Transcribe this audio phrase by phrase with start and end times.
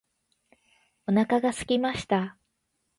[1.05, 2.35] お腹がすきました